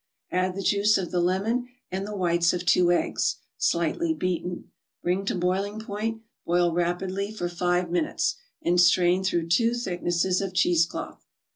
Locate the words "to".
5.25-5.35